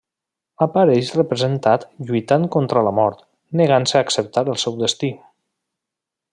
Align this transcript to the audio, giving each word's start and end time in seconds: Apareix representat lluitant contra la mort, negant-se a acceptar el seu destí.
Apareix 0.65 1.11
representat 1.17 1.85
lluitant 2.09 2.47
contra 2.57 2.85
la 2.89 2.95
mort, 3.01 3.21
negant-se 3.63 4.01
a 4.01 4.05
acceptar 4.09 4.45
el 4.55 4.61
seu 4.67 4.81
destí. 4.85 5.15